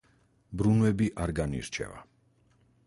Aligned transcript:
ბრუნვები 0.61 1.11
არ 1.27 1.35
განირჩევა. 1.41 2.03